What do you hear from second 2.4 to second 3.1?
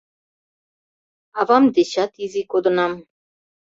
кодынам.